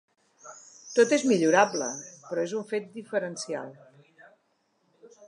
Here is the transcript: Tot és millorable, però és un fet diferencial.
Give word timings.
Tot 0.99 1.11
és 1.17 1.25
millorable, 1.31 1.89
però 2.31 2.45
és 2.49 2.55
un 2.61 2.65
fet 2.71 2.87
diferencial. 2.97 3.71